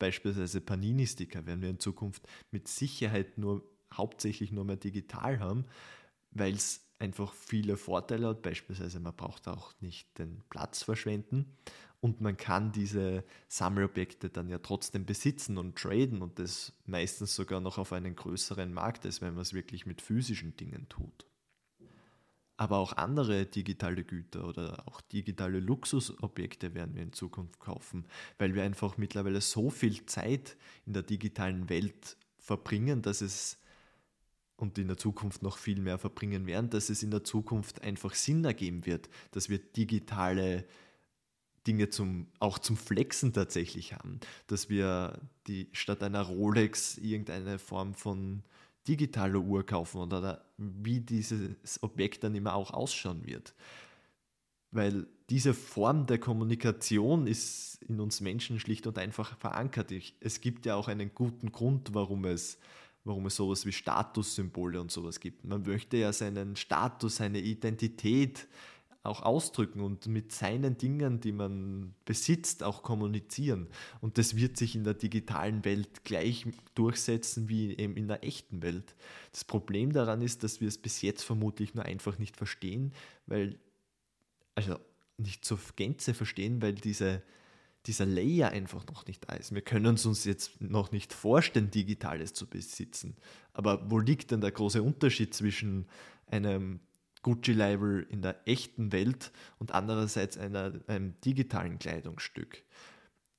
beispielsweise 0.00 0.60
Panini-Sticker 0.60 1.46
werden 1.46 1.62
wir 1.62 1.70
in 1.70 1.78
Zukunft 1.78 2.26
mit 2.50 2.66
Sicherheit 2.66 3.38
nur 3.38 3.62
hauptsächlich 3.94 4.50
nur 4.50 4.64
mehr 4.64 4.78
digital 4.78 5.38
haben, 5.38 5.64
weil 6.32 6.54
es 6.54 6.81
einfach 7.02 7.34
viele 7.34 7.76
Vorteile 7.76 8.28
hat. 8.28 8.42
Beispielsweise, 8.42 9.00
man 9.00 9.14
braucht 9.14 9.48
auch 9.48 9.74
nicht 9.80 10.18
den 10.18 10.42
Platz 10.48 10.84
verschwenden 10.84 11.56
und 12.00 12.20
man 12.20 12.36
kann 12.36 12.72
diese 12.72 13.24
Sammelobjekte 13.48 14.30
dann 14.30 14.48
ja 14.48 14.58
trotzdem 14.58 15.04
besitzen 15.04 15.58
und 15.58 15.76
traden 15.76 16.22
und 16.22 16.38
das 16.38 16.72
meistens 16.86 17.34
sogar 17.34 17.60
noch 17.60 17.78
auf 17.78 17.92
einen 17.92 18.14
größeren 18.14 18.72
Markt, 18.72 19.04
als 19.04 19.20
wenn 19.20 19.34
man 19.34 19.42
es 19.42 19.52
wirklich 19.52 19.84
mit 19.84 20.00
physischen 20.00 20.56
Dingen 20.56 20.88
tut. 20.88 21.26
Aber 22.56 22.78
auch 22.78 22.92
andere 22.92 23.46
digitale 23.46 24.04
Güter 24.04 24.46
oder 24.46 24.86
auch 24.86 25.00
digitale 25.00 25.58
Luxusobjekte 25.58 26.74
werden 26.74 26.94
wir 26.94 27.02
in 27.02 27.12
Zukunft 27.12 27.58
kaufen, 27.58 28.06
weil 28.38 28.54
wir 28.54 28.62
einfach 28.62 28.96
mittlerweile 28.96 29.40
so 29.40 29.70
viel 29.70 30.06
Zeit 30.06 30.56
in 30.86 30.92
der 30.92 31.02
digitalen 31.02 31.68
Welt 31.68 32.16
verbringen, 32.38 33.02
dass 33.02 33.20
es 33.20 33.58
und 34.62 34.78
in 34.78 34.86
der 34.86 34.96
Zukunft 34.96 35.42
noch 35.42 35.58
viel 35.58 35.80
mehr 35.80 35.98
verbringen 35.98 36.46
werden, 36.46 36.70
dass 36.70 36.88
es 36.88 37.02
in 37.02 37.10
der 37.10 37.24
Zukunft 37.24 37.82
einfach 37.82 38.14
Sinn 38.14 38.44
ergeben 38.44 38.86
wird, 38.86 39.10
dass 39.32 39.50
wir 39.50 39.58
digitale 39.58 40.64
Dinge 41.66 41.90
zum, 41.90 42.28
auch 42.38 42.60
zum 42.60 42.76
Flexen 42.76 43.32
tatsächlich 43.32 43.92
haben, 43.92 44.20
dass 44.46 44.70
wir 44.70 45.18
die 45.48 45.68
statt 45.72 46.02
einer 46.04 46.22
Rolex 46.22 46.96
irgendeine 46.96 47.58
Form 47.58 47.94
von 47.94 48.44
digitaler 48.86 49.40
Uhr 49.40 49.66
kaufen 49.66 49.98
oder 49.98 50.44
wie 50.56 51.00
dieses 51.00 51.82
Objekt 51.82 52.22
dann 52.22 52.34
immer 52.36 52.54
auch 52.54 52.70
ausschauen 52.72 53.26
wird. 53.26 53.54
Weil 54.70 55.08
diese 55.28 55.54
Form 55.54 56.06
der 56.06 56.18
Kommunikation 56.18 57.26
ist 57.26 57.82
in 57.82 58.00
uns 58.00 58.20
Menschen 58.20 58.60
schlicht 58.60 58.86
und 58.86 58.96
einfach 58.98 59.36
verankert. 59.38 59.92
Es 60.20 60.40
gibt 60.40 60.66
ja 60.66 60.76
auch 60.76 60.86
einen 60.86 61.12
guten 61.14 61.50
Grund, 61.50 61.94
warum 61.94 62.24
es, 62.24 62.58
warum 63.04 63.26
es 63.26 63.36
sowas 63.36 63.66
wie 63.66 63.72
Statussymbole 63.72 64.80
und 64.80 64.90
sowas 64.90 65.20
gibt. 65.20 65.44
Man 65.44 65.62
möchte 65.62 65.96
ja 65.96 66.12
seinen 66.12 66.56
Status, 66.56 67.16
seine 67.16 67.40
Identität 67.40 68.46
auch 69.04 69.22
ausdrücken 69.22 69.80
und 69.80 70.06
mit 70.06 70.30
seinen 70.30 70.78
Dingen, 70.78 71.20
die 71.20 71.32
man 71.32 71.94
besitzt, 72.04 72.62
auch 72.62 72.82
kommunizieren. 72.82 73.68
Und 74.00 74.16
das 74.16 74.36
wird 74.36 74.56
sich 74.56 74.76
in 74.76 74.84
der 74.84 74.94
digitalen 74.94 75.64
Welt 75.64 76.04
gleich 76.04 76.46
durchsetzen 76.74 77.48
wie 77.48 77.76
eben 77.76 77.96
in 77.96 78.06
der 78.06 78.22
echten 78.22 78.62
Welt. 78.62 78.94
Das 79.32 79.44
Problem 79.44 79.92
daran 79.92 80.22
ist, 80.22 80.44
dass 80.44 80.60
wir 80.60 80.68
es 80.68 80.78
bis 80.78 81.02
jetzt 81.02 81.24
vermutlich 81.24 81.74
nur 81.74 81.84
einfach 81.84 82.18
nicht 82.18 82.36
verstehen, 82.36 82.92
weil, 83.26 83.58
also 84.54 84.78
nicht 85.16 85.44
zur 85.44 85.58
Gänze 85.74 86.14
verstehen, 86.14 86.62
weil 86.62 86.74
diese, 86.74 87.22
dieser 87.86 88.06
Layer 88.06 88.50
einfach 88.50 88.86
noch 88.86 89.06
nicht 89.06 89.28
da 89.28 89.34
ist. 89.34 89.54
Wir 89.54 89.62
können 89.62 89.94
es 89.96 90.06
uns 90.06 90.24
jetzt 90.24 90.60
noch 90.60 90.92
nicht 90.92 91.12
vorstellen, 91.12 91.70
Digitales 91.70 92.32
zu 92.32 92.46
besitzen. 92.46 93.16
Aber 93.52 93.90
wo 93.90 93.98
liegt 93.98 94.30
denn 94.30 94.40
der 94.40 94.52
große 94.52 94.82
Unterschied 94.82 95.34
zwischen 95.34 95.86
einem 96.26 96.80
Gucci-Label 97.22 98.06
in 98.10 98.22
der 98.22 98.46
echten 98.46 98.92
Welt 98.92 99.32
und 99.58 99.72
andererseits 99.72 100.36
einer, 100.36 100.72
einem 100.86 101.14
digitalen 101.20 101.78
Kleidungsstück. 101.78 102.64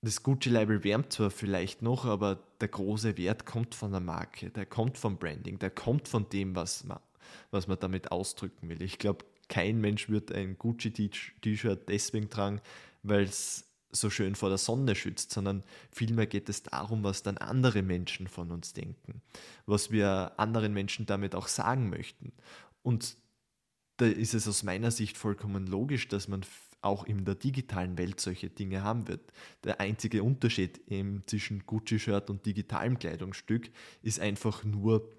Das 0.02 0.24
Gucci-Label 0.24 0.84
wärmt 0.84 1.14
zwar 1.14 1.32
vielleicht 1.32 1.82
noch, 1.82 2.06
aber 2.06 2.44
der 2.60 2.68
große 2.68 3.18
Wert 3.18 3.46
kommt 3.46 3.76
von 3.76 3.92
der 3.92 4.02
Marke, 4.02 4.50
der 4.50 4.66
kommt 4.66 4.98
vom 4.98 5.18
Branding, 5.18 5.60
der 5.60 5.70
kommt 5.70 6.08
von 6.08 6.30
dem, 6.30 6.56
was 6.56 6.84
man, 6.84 7.00
was 7.52 7.68
man 7.68 7.80
damit 7.80 8.12
ausdrücken 8.12 8.70
will. 8.70 8.82
Ich 8.82 9.00
glaube, 9.00 9.26
kein 9.48 9.80
Mensch 9.80 10.10
wird 10.10 10.32
ein 10.32 10.58
Gucci-T-Shirt 10.58 11.88
deswegen 11.88 12.30
tragen, 12.30 12.62
weil 13.02 13.24
es 13.24 13.66
so 13.94 14.10
schön 14.10 14.36
vor 14.36 14.50
der 14.50 14.58
Sonne 14.58 14.96
schützt, 14.96 15.32
sondern 15.32 15.64
vielmehr 15.92 16.28
geht 16.28 16.50
es 16.50 16.64
darum, 16.64 17.04
was 17.04 17.24
dann 17.24 17.38
andere 17.38 17.82
Menschen 17.82 18.28
von 18.28 18.52
uns 18.52 18.74
denken, 18.74 19.22
was 19.66 19.92
wir 19.92 20.34
anderen 20.38 20.74
Menschen 20.74 21.06
damit 21.06 21.36
auch 21.36 21.48
sagen 21.48 21.90
möchten. 21.90 22.34
Und 22.82 23.18
da 23.98 24.06
ist 24.06 24.34
es 24.34 24.48
aus 24.48 24.64
meiner 24.64 24.92
Sicht 24.92 25.18
vollkommen 25.18 25.68
logisch, 25.68 26.08
dass 26.08 26.28
man 26.28 26.44
auch 26.82 27.06
in 27.06 27.24
der 27.24 27.36
digitalen 27.36 27.98
Welt 27.98 28.20
solche 28.20 28.50
Dinge 28.50 28.84
haben 28.84 29.08
wird. 29.08 29.32
Der 29.64 29.80
einzige 29.80 30.24
Unterschied 30.24 30.82
eben 30.90 31.24
zwischen 31.28 31.66
Gucci-Shirt 31.66 32.30
und 32.30 32.46
digitalem 32.46 33.00
Kleidungsstück 33.00 33.72
ist 34.02 34.20
einfach 34.20 34.64
nur, 34.64 35.10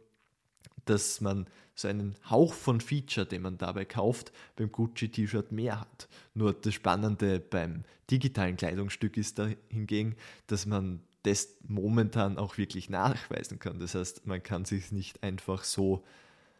dass 0.84 1.20
man 1.20 1.46
so 1.74 1.88
einen 1.88 2.14
Hauch 2.30 2.54
von 2.54 2.80
Feature, 2.80 3.26
den 3.26 3.42
man 3.42 3.58
dabei 3.58 3.84
kauft, 3.84 4.32
beim 4.56 4.70
Gucci-T-Shirt 4.70 5.50
mehr 5.50 5.80
hat. 5.80 6.08
Nur 6.34 6.52
das 6.52 6.74
Spannende 6.74 7.40
beim 7.40 7.84
digitalen 8.10 8.56
Kleidungsstück 8.56 9.16
ist 9.16 9.38
da 9.38 9.48
hingegen, 9.68 10.14
dass 10.46 10.66
man 10.66 11.00
das 11.24 11.56
momentan 11.66 12.38
auch 12.38 12.58
wirklich 12.58 12.90
nachweisen 12.90 13.58
kann. 13.58 13.80
Das 13.80 13.94
heißt, 13.94 14.26
man 14.26 14.42
kann 14.42 14.64
sich 14.64 14.92
nicht 14.92 15.22
einfach 15.22 15.64
so 15.64 16.04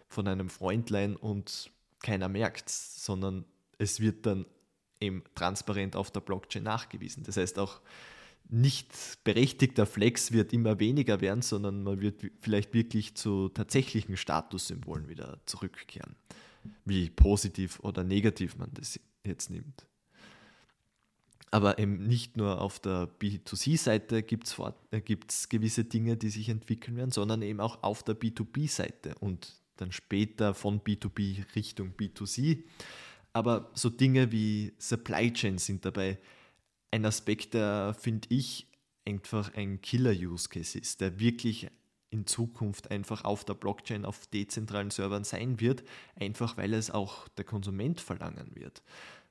von 0.09 0.27
einem 0.27 0.49
Freundlein 0.49 1.17
und 1.17 1.71
keiner 2.03 2.29
merkt, 2.29 2.71
sondern 2.71 3.45
es 3.79 4.01
wird 4.01 4.27
dann 4.27 4.47
eben 5.01 5.23
transparent 5.35 5.97
auf 5.97 6.11
der 6.11 6.21
Blockchain 6.21 6.63
nachgewiesen. 6.63 7.25
Das 7.25 7.37
heißt 7.37 7.59
auch 7.59 7.81
nicht 8.49 8.93
berechtigter 9.25 9.87
Flex 9.87 10.33
wird 10.33 10.53
immer 10.53 10.79
weniger 10.79 11.21
werden, 11.21 11.43
sondern 11.43 11.83
man 11.83 12.01
wird 12.01 12.23
vielleicht 12.41 12.75
wirklich 12.75 13.15
zu 13.15 13.49
tatsächlichen 13.49 14.17
Statussymbolen 14.17 15.09
wieder 15.09 15.41
zurückkehren. 15.47 16.17
Wie 16.85 17.11
positiv 17.11 17.81
oder 17.81 18.05
negativ 18.05 18.57
man 18.57 18.71
das 18.75 19.01
jetzt 19.25 19.51
nimmt. 19.51 19.87
Aber 21.51 21.79
eben 21.79 22.07
nicht 22.09 22.37
nur 22.37 22.61
auf 22.61 22.81
der 22.81 23.09
B2C-Seite 23.21 24.25
gibt 24.25 24.49
es 24.49 24.59
äh, 24.91 25.01
gewisse 25.49 25.85
Dinge, 25.85 26.17
die 26.17 26.29
sich 26.29 26.49
entwickeln 26.49 26.97
werden, 26.97 27.13
sondern 27.13 27.43
eben 27.43 27.61
auch 27.61 27.83
auf 27.85 28.03
der 28.03 28.19
B2B-Seite. 28.19 29.15
Und 29.21 29.63
dann 29.77 29.93
später 29.93 30.55
von 30.55 30.81
B2B 30.81 31.45
Richtung 31.55 31.93
B2C. 31.97 32.65
Aber 33.33 33.71
so 33.75 33.91
Dinge 33.91 34.33
wie 34.33 34.73
Supply 34.79 35.33
Chain 35.33 35.59
sind 35.59 35.85
dabei 35.85 36.19
ein 36.95 37.05
Aspekt, 37.05 37.55
der, 37.55 37.97
finde 37.99 38.29
ich, 38.31 38.69
einfach 39.05 39.53
ein 39.55 39.81
Killer-Use-Case 39.81 40.79
ist, 40.79 41.01
der 41.01 41.19
wirklich 41.19 41.69
in 42.11 42.25
Zukunft 42.29 42.93
einfach 42.93 43.25
auf 43.25 43.45
der 43.45 43.55
Blockchain, 43.55 44.05
auf 44.05 44.29
dezentralen 44.29 44.93
Servern 44.93 45.25
sein 45.25 45.59
wird, 45.59 45.83
einfach 46.15 46.57
weil 46.57 46.73
es 46.73 46.93
auch 46.93 47.27
der 47.29 47.45
Konsument 47.45 48.01
verlangen 48.01 48.53
wird. 48.55 48.85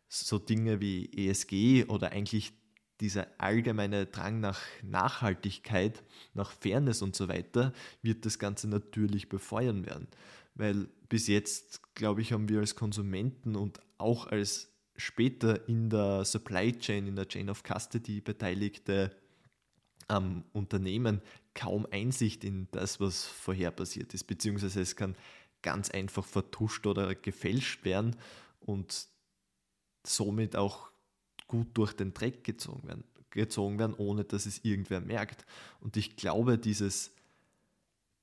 So 0.09 0.39
Dinge 0.39 0.81
wie 0.81 1.09
ESG 1.15 1.85
oder 1.85 2.11
eigentlich 2.11 2.51
dieser 2.99 3.27
allgemeine 3.37 4.07
Drang 4.07 4.41
nach 4.41 4.59
Nachhaltigkeit, 4.83 6.03
nach 6.33 6.51
Fairness 6.51 7.01
und 7.01 7.15
so 7.15 7.29
weiter, 7.29 7.71
wird 8.01 8.25
das 8.25 8.39
Ganze 8.39 8.67
natürlich 8.67 9.29
befeuern 9.29 9.85
werden. 9.85 10.09
Weil 10.53 10.89
bis 11.07 11.27
jetzt, 11.27 11.95
glaube 11.95 12.21
ich, 12.21 12.33
haben 12.33 12.49
wir 12.49 12.59
als 12.59 12.75
Konsumenten 12.75 13.55
und 13.55 13.79
auch 13.97 14.27
als 14.27 14.72
später 15.03 15.67
in 15.67 15.89
der 15.89 16.23
Supply 16.23 16.71
Chain, 16.77 17.07
in 17.07 17.15
der 17.15 17.27
Chain 17.27 17.49
of 17.49 17.63
Custody 17.63 18.21
beteiligte 18.21 19.15
ähm, 20.09 20.43
Unternehmen 20.53 21.21
kaum 21.53 21.85
Einsicht 21.91 22.43
in 22.43 22.67
das, 22.71 22.99
was 22.99 23.25
vorher 23.25 23.71
passiert 23.71 24.13
ist, 24.13 24.23
beziehungsweise 24.23 24.81
es 24.81 24.95
kann 24.95 25.15
ganz 25.61 25.89
einfach 25.91 26.25
vertuscht 26.25 26.87
oder 26.87 27.15
gefälscht 27.15 27.85
werden 27.85 28.15
und 28.59 29.07
somit 30.05 30.55
auch 30.55 30.89
gut 31.47 31.67
durch 31.73 31.93
den 31.93 32.13
Dreck 32.13 32.43
gezogen 32.43 32.87
werden, 32.87 33.03
gezogen 33.29 33.79
werden, 33.79 33.95
ohne 33.97 34.23
dass 34.23 34.45
es 34.45 34.63
irgendwer 34.63 35.01
merkt. 35.01 35.45
Und 35.79 35.97
ich 35.97 36.15
glaube, 36.15 36.57
dieses, 36.57 37.11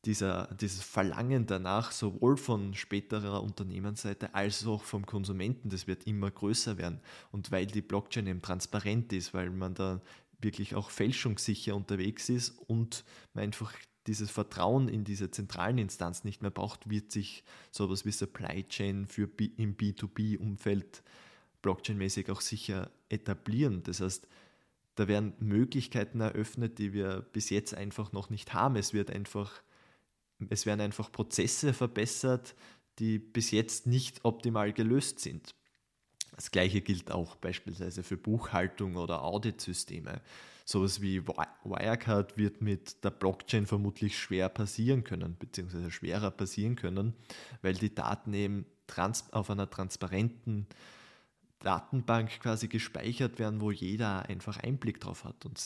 dieser, 0.04 0.47
dieses 0.61 0.83
Verlangen 0.83 1.47
danach, 1.47 1.92
sowohl 1.92 2.37
von 2.37 2.75
späterer 2.75 3.42
Unternehmensseite 3.42 4.35
als 4.35 4.66
auch 4.66 4.85
vom 4.85 5.04
Konsumenten, 5.04 5.69
das 5.69 5.87
wird 5.87 6.07
immer 6.07 6.30
größer 6.30 6.78
werden. 6.78 7.00
Und 7.33 7.50
weil 7.50 7.66
die 7.66 7.83
Blockchain 7.83 8.26
eben 8.26 8.42
transparent 8.42 9.12
ist, 9.12 9.35
weil 9.35 9.50
man 9.50 9.75
da 9.75 10.00
wirklich 10.40 10.75
auch 10.75 10.90
fälschungssicher 10.90 11.76
unterwegs 11.76 12.30
ist 12.30 12.59
und 12.66 13.04
man 13.35 13.45
einfach 13.45 13.75
dieses 14.07 14.30
Vertrauen 14.30 14.88
in 14.88 15.04
diese 15.04 15.30
zentralen 15.30 15.78
Instanz 15.78 16.25
nicht 16.25 16.40
mehr 16.40 16.50
braucht, 16.50 16.88
wird 16.88 17.12
sich 17.12 17.45
sowas 17.71 18.07
wie 18.07 18.12
Supply 18.12 18.64
Chain 18.66 19.07
für 19.07 19.26
B 19.26 19.50
im 19.57 19.76
B2B-Umfeld 19.76 21.02
blockchain-mäßig 21.62 22.30
auch 22.30 22.40
sicher 22.40 22.90
etablieren. 23.11 23.83
Das 23.83 24.00
heißt, 24.00 24.26
da 24.95 25.09
werden 25.09 25.35
Möglichkeiten 25.38 26.21
eröffnet, 26.21 26.78
die 26.78 26.92
wir 26.92 27.21
bis 27.33 27.50
jetzt 27.50 27.75
einfach 27.75 28.12
noch 28.12 28.30
nicht 28.30 28.54
haben. 28.54 28.76
Es 28.76 28.92
wird 28.95 29.11
einfach, 29.11 29.62
es 30.49 30.66
werden 30.66 30.80
einfach 30.80 31.12
Prozesse 31.12 31.73
verbessert, 31.73 32.54
die 32.99 33.18
bis 33.18 33.50
jetzt 33.50 33.87
nicht 33.87 34.25
optimal 34.25 34.73
gelöst 34.73 35.20
sind. 35.20 35.54
Das 36.35 36.50
gleiche 36.50 36.80
gilt 36.80 37.11
auch 37.11 37.37
beispielsweise 37.37 38.02
für 38.02 38.16
Buchhaltung 38.16 38.97
oder 38.97 39.23
Auditsysteme. 39.25 40.23
Sowas 40.64 41.00
wie 41.02 41.26
Wirecard 41.26 42.38
wird 42.38 42.62
mit 42.62 43.02
der 43.04 43.11
Blockchain 43.11 43.66
vermutlich 43.66 44.18
schwer 44.18 44.49
passieren 44.49 45.04
können, 45.04 45.37
beziehungsweise 45.38 45.90
schwerer 45.90 46.30
passieren 46.30 46.76
können, 46.76 47.14
weil 47.61 47.75
die 47.75 47.94
Daten 47.94 48.32
eben 48.32 48.66
auf 49.32 49.50
einer 49.50 49.68
transparenten 49.68 50.66
Datenbank 51.61 52.40
quasi 52.40 52.68
gespeichert 52.68 53.38
werden, 53.38 53.61
wo 53.61 53.70
jeder 53.70 54.28
einfach 54.28 54.59
Einblick 54.59 55.00
drauf 55.00 55.25
hat. 55.25 55.44
Und 55.44 55.62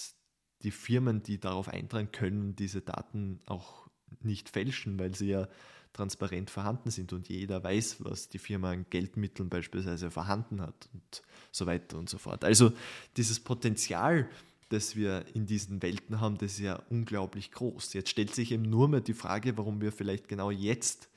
die 0.62 0.70
Firmen, 0.70 1.22
die 1.22 1.38
darauf 1.38 1.68
eintragen, 1.68 2.10
können 2.10 2.56
diese 2.56 2.80
Daten 2.80 3.40
auch 3.46 3.83
nicht 4.22 4.48
fälschen, 4.48 4.98
weil 4.98 5.14
sie 5.14 5.30
ja 5.30 5.48
transparent 5.94 6.50
vorhanden 6.50 6.90
sind 6.90 7.12
und 7.12 7.28
jeder 7.28 7.62
weiß, 7.62 7.98
was 8.00 8.28
die 8.28 8.38
Firma 8.38 8.72
an 8.72 8.84
Geldmitteln 8.90 9.48
beispielsweise 9.48 10.10
vorhanden 10.10 10.60
hat 10.60 10.88
und 10.92 11.22
so 11.52 11.66
weiter 11.66 11.96
und 11.96 12.10
so 12.10 12.18
fort. 12.18 12.44
Also 12.44 12.72
dieses 13.16 13.40
Potenzial, 13.40 14.28
das 14.68 14.96
wir 14.96 15.24
in 15.34 15.46
diesen 15.46 15.82
Welten 15.82 16.20
haben, 16.20 16.36
das 16.36 16.54
ist 16.54 16.60
ja 16.60 16.82
unglaublich 16.90 17.52
groß. 17.52 17.92
Jetzt 17.94 18.10
stellt 18.10 18.34
sich 18.34 18.50
eben 18.50 18.64
nur 18.64 18.88
mehr 18.88 19.00
die 19.00 19.14
Frage, 19.14 19.56
warum 19.56 19.80
wir 19.80 19.92
vielleicht 19.92 20.28
genau 20.28 20.50
jetzt 20.50 21.08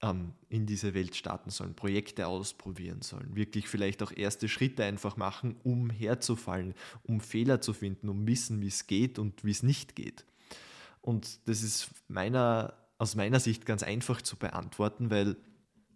ähm, 0.00 0.32
in 0.48 0.66
diese 0.66 0.94
Welt 0.94 1.16
starten 1.16 1.50
sollen, 1.50 1.74
Projekte 1.74 2.28
ausprobieren 2.28 3.02
sollen, 3.02 3.34
wirklich 3.34 3.68
vielleicht 3.68 4.02
auch 4.02 4.12
erste 4.12 4.48
Schritte 4.48 4.84
einfach 4.84 5.16
machen, 5.16 5.56
um 5.64 5.90
herzufallen, 5.90 6.74
um 7.02 7.20
Fehler 7.20 7.60
zu 7.60 7.72
finden, 7.72 8.08
um 8.08 8.26
wissen, 8.26 8.60
wie 8.60 8.68
es 8.68 8.86
geht 8.86 9.18
und 9.18 9.44
wie 9.44 9.50
es 9.50 9.64
nicht 9.64 9.96
geht. 9.96 10.24
Und 11.04 11.46
das 11.46 11.62
ist 11.62 11.90
meiner, 12.08 12.72
aus 12.96 13.14
meiner 13.14 13.38
Sicht 13.38 13.66
ganz 13.66 13.82
einfach 13.82 14.22
zu 14.22 14.36
beantworten, 14.36 15.10
weil 15.10 15.36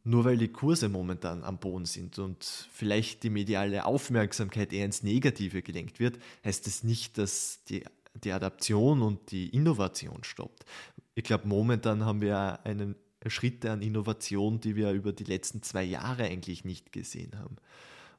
nur 0.05 0.27
weil 0.27 0.37
die 0.37 0.49
Kurse 0.49 0.91
momentan 0.91 1.45
am 1.45 1.59
Boden 1.59 1.87
sind 1.87 2.19
und 2.19 2.45
vielleicht 2.71 3.23
die 3.23 3.31
mediale 3.31 3.87
Aufmerksamkeit 3.87 4.71
eher 4.71 4.85
ins 4.85 5.03
Negative 5.03 5.63
gelenkt 5.63 5.99
wird, 5.99 6.19
heißt 6.45 6.67
das 6.67 6.85
nicht, 6.85 7.17
dass 7.17 7.65
die, 7.65 7.85
die 8.23 8.33
Adaption 8.33 9.01
und 9.01 9.31
die 9.31 9.49
Innovation 9.49 10.25
stoppt. 10.25 10.67
Ich 11.15 11.25
glaube, 11.25 11.49
momentan 11.49 12.05
haben 12.05 12.21
wir 12.21 12.61
einen 12.67 12.95
Schritte 13.29 13.71
an 13.71 13.81
Innovation, 13.81 14.61
die 14.61 14.77
wir 14.77 14.93
über 14.93 15.15
die 15.15 15.25
letzten 15.25 15.63
zwei 15.63 15.85
Jahre 15.85 16.25
eigentlich 16.25 16.67
nicht 16.67 16.93
gesehen 16.93 17.39
haben. 17.39 17.57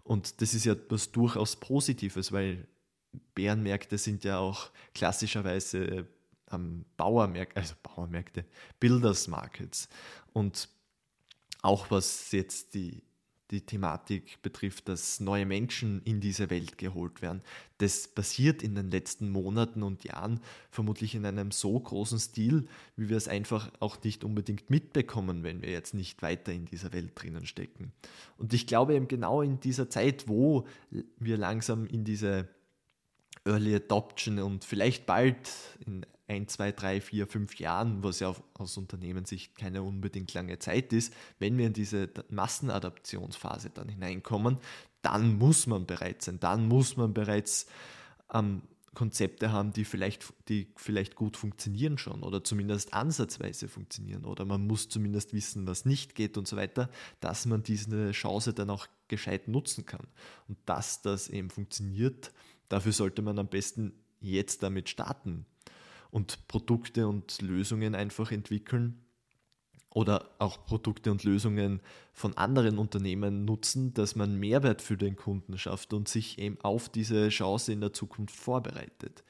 Und 0.04 0.42
das 0.42 0.56
ist 0.56 0.66
ja 0.66 0.74
etwas 0.74 1.12
durchaus 1.12 1.56
Positives, 1.56 2.32
weil 2.32 2.68
Bärenmärkte 3.36 4.00
sind 4.00 4.24
ja 4.24 4.40
auch 4.40 4.72
klassischerweise 4.96 6.08
ähm, 6.52 6.86
Bauermärkte, 6.98 7.58
also 7.58 7.76
Bauermärkte, 7.84 8.46
Builders 8.80 9.28
Markets. 9.28 9.90
Und 10.34 10.70
auch 11.62 11.92
was 11.92 12.32
jetzt 12.32 12.74
die 12.74 13.04
die 13.52 13.62
Thematik 13.62 14.42
betrifft, 14.42 14.88
dass 14.90 15.20
neue 15.20 15.46
Menschen 15.46 16.02
in 16.04 16.22
diese 16.22 16.50
Welt 16.50 16.78
geholt 16.78 17.22
werden. 17.22 17.42
Das 17.80 18.08
passiert 18.08 18.62
in 18.62 18.76
den 18.76 18.92
letzten 18.92 19.32
Monaten 19.32 19.82
und 19.82 20.04
Jahren 20.04 20.40
vermutlich 20.70 21.16
in 21.16 21.26
einem 21.26 21.52
so 21.52 21.80
großen 21.80 22.20
Stil, 22.20 22.68
wie 22.96 23.10
wir 23.10 23.18
es 23.18 23.28
einfach 23.28 23.72
auch 23.80 24.02
nicht 24.04 24.24
unbedingt 24.24 24.70
mitbekommen, 24.70 25.44
wenn 25.44 25.62
wir 25.62 25.72
jetzt 25.72 25.94
nicht 25.94 26.22
weiter 26.22 26.52
in 26.52 26.66
dieser 26.66 26.94
Welt 26.94 27.12
drinnen 27.16 27.46
stecken. 27.46 27.92
Und 28.38 28.54
ich 28.54 28.68
glaube 28.68 28.94
eben 28.94 29.08
genau 29.08 29.42
in 29.42 29.60
dieser 29.60 29.90
Zeit, 29.90 30.28
wo 30.28 30.68
wir 31.18 31.38
langsam 31.38 31.88
in 31.88 32.04
diese 32.04 32.48
Early 33.46 33.76
Adoption 33.76 34.40
und 34.40 34.64
vielleicht 34.64 35.08
bald 35.08 35.50
in 35.86 36.06
ein, 36.30 36.48
zwei, 36.48 36.72
drei, 36.72 37.02
vier, 37.02 37.28
fünf 37.28 37.60
Jahren, 37.60 38.04
was 38.04 38.20
ja 38.20 38.34
aus 38.54 38.78
Unternehmenssicht 38.78 39.58
keine 39.58 39.82
unbedingt 39.82 40.34
lange 40.34 40.60
Zeit 40.60 40.94
ist, 40.94 41.14
wenn 41.40 41.58
wir 41.58 41.68
in 41.68 41.74
diese 41.74 42.10
Massenadaptionsphase 42.30 43.72
dann 43.72 43.90
hineinkommen, 43.90 44.60
dann 45.02 45.38
muss 45.38 45.66
man 45.66 45.86
bereit 45.86 46.22
sein, 46.22 46.40
dann 46.40 46.68
muss 46.68 46.98
man 46.98 47.14
bereits 47.14 47.66
ähm, 48.32 48.62
Konzepte 48.94 49.52
haben, 49.52 49.72
die 49.72 49.86
vielleicht, 49.86 50.34
die 50.50 50.68
vielleicht 50.76 51.16
gut 51.16 51.38
funktionieren 51.38 51.98
schon 51.98 52.22
oder 52.22 52.44
zumindest 52.44 52.94
ansatzweise 52.94 53.68
funktionieren 53.68 54.26
oder 54.26 54.46
man 54.46 54.68
muss 54.68 54.90
zumindest 54.90 55.34
wissen, 55.34 55.66
was 55.68 55.86
nicht 55.86 56.16
geht 56.16 56.38
und 56.38 56.48
so 56.48 56.58
weiter, 56.58 56.90
dass 57.22 57.46
man 57.46 57.64
diese 57.64 58.12
Chance 58.12 58.54
dann 58.54 58.70
auch 58.70 58.88
gescheit 59.08 59.48
nutzen 59.48 59.86
kann. 59.86 60.06
Und 60.48 60.58
dass 60.66 61.02
das 61.02 61.30
eben 61.30 61.50
funktioniert, 61.50 62.32
dafür 62.68 62.92
sollte 62.92 63.22
man 63.22 63.40
am 63.40 63.48
besten 63.48 63.94
jetzt 64.20 64.64
damit 64.64 64.90
starten 64.90 65.46
und 66.12 66.48
Produkte 66.48 67.08
und 67.08 67.42
Lösungen 67.42 67.96
einfach 67.96 68.32
entwickeln 68.32 69.02
oder 69.92 70.30
auch 70.40 70.66
Produkte 70.66 71.12
und 71.12 71.24
Lösungen 71.24 71.82
von 72.14 72.38
anderen 72.38 72.78
Unternehmen 72.78 73.46
nutzen, 73.46 73.94
dass 73.94 74.16
man 74.16 74.40
Mehrwert 74.40 74.82
für 74.82 74.98
den 74.98 75.16
Kunden 75.16 75.58
schafft 75.58 75.94
und 75.94 76.08
sich 76.08 76.38
eben 76.38 76.60
auf 76.62 76.90
diese 76.90 77.30
Chance 77.30 77.74
in 77.74 77.82
der 77.82 77.94
Zukunft 77.94 78.36
vorbereitet. 78.36 79.24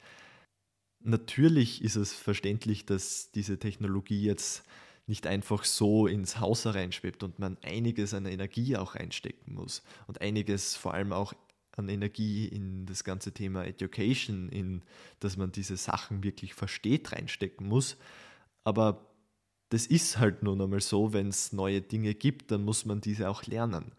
Natürlich 1.02 1.82
ist 1.82 1.96
es 1.96 2.12
verständlich, 2.12 2.84
dass 2.84 3.30
diese 3.30 3.58
Technologie 3.58 4.22
jetzt 4.22 4.64
nicht 5.06 5.26
einfach 5.26 5.64
so 5.64 6.06
ins 6.06 6.38
Haus 6.40 6.66
hereinschwebt 6.66 7.22
und 7.22 7.38
man 7.38 7.56
einiges 7.62 8.12
an 8.12 8.26
Energie 8.26 8.76
auch 8.76 8.94
einstecken 8.94 9.54
muss 9.54 9.82
und 10.06 10.20
einiges 10.20 10.76
vor 10.76 10.92
allem 10.94 11.12
auch 11.12 11.32
an 11.76 11.88
Energie 11.88 12.46
in 12.46 12.86
das 12.86 13.04
ganze 13.04 13.32
Thema 13.32 13.64
Education, 13.64 14.48
in 14.48 14.82
dass 15.20 15.36
man 15.36 15.52
diese 15.52 15.76
Sachen 15.76 16.22
wirklich 16.22 16.54
versteht, 16.54 17.12
reinstecken 17.12 17.66
muss. 17.68 17.96
Aber 18.64 19.06
das 19.70 19.86
ist 19.86 20.18
halt 20.18 20.42
nun 20.42 20.60
einmal 20.60 20.80
so, 20.80 21.12
wenn 21.12 21.28
es 21.28 21.52
neue 21.52 21.80
Dinge 21.80 22.14
gibt, 22.14 22.50
dann 22.50 22.64
muss 22.64 22.84
man 22.84 23.00
diese 23.00 23.30
auch 23.30 23.44
lernen. 23.44 23.92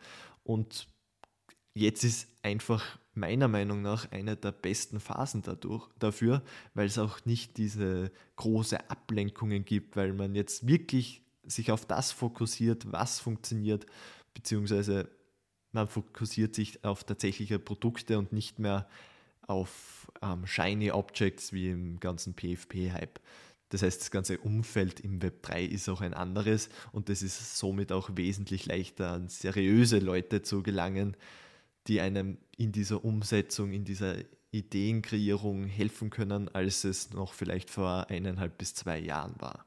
Und 0.44 0.88
jetzt 1.74 2.04
ist 2.04 2.28
einfach 2.44 3.00
meiner 3.14 3.48
Meinung 3.48 3.82
nach 3.82 4.12
eine 4.12 4.36
der 4.36 4.52
besten 4.52 5.00
Phasen 5.00 5.42
dadurch, 5.42 5.88
dafür, 6.00 6.44
weil 6.74 6.88
es 6.88 6.98
auch 6.98 7.26
nicht 7.26 7.58
diese 7.58 8.12
große 8.36 8.90
Ablenkungen 8.90 9.66
gibt, 9.66 9.96
weil 9.96 10.14
man 10.14 10.36
jetzt 10.36 10.68
wirklich 10.68 11.22
sich 11.44 11.72
auf 11.72 11.86
das 11.86 12.12
fokussiert, 12.12 12.92
was 12.92 13.20
funktioniert, 13.20 13.86
beziehungsweise 14.34 15.10
man 15.72 15.88
fokussiert 15.88 16.56
sich 16.56 16.84
auf 16.84 17.04
tatsächliche 17.04 17.60
Produkte 17.60 18.18
und 18.18 18.34
nicht 18.34 18.60
mehr 18.60 18.88
auf 19.48 20.12
ähm, 20.22 20.46
shiny 20.46 20.92
Objects 20.92 21.54
wie 21.54 21.70
im 21.70 22.00
ganzen 22.00 22.34
PFP-Hype. 22.34 23.20
Das 23.70 23.84
heißt, 23.84 24.02
das 24.02 24.12
ganze 24.12 24.38
Umfeld 24.38 25.00
im 25.00 25.22
Web 25.22 25.44
3 25.44 25.64
ist 25.64 25.88
auch 25.88 26.02
ein 26.02 26.14
anderes 26.14 26.70
und 26.92 27.10
es 27.10 27.22
ist 27.22 27.58
somit 27.58 27.92
auch 27.92 28.10
wesentlich 28.16 28.66
leichter 28.66 29.12
an 29.12 29.30
seriöse 29.30 30.00
Leute 30.00 30.42
zu 30.42 30.62
gelangen, 30.62 31.16
die 31.88 32.02
einem 32.02 32.38
in 32.58 32.74
dieser 32.74 33.04
Umsetzung, 33.06 33.72
in 33.72 33.86
dieser 33.86 34.18
Ideenkreierung 34.52 35.66
helfen 35.66 36.10
können, 36.10 36.50
als 36.50 36.84
es 36.84 37.12
noch 37.12 37.34
vielleicht 37.34 37.70
vor 37.70 38.10
eineinhalb 38.10 38.58
bis 38.58 38.74
zwei 38.74 39.00
Jahren 39.00 39.36
war. 39.40 39.66